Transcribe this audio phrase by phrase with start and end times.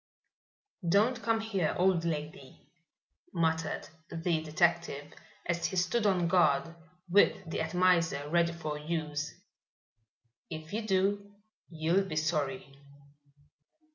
[0.89, 2.59] "Don't come here, old lady,"
[3.35, 5.13] muttered the detective,
[5.45, 6.73] as he stood on guard,
[7.07, 9.31] with the atomizer ready for use.
[10.49, 11.35] "If you do
[11.69, 12.75] you'll be sorry."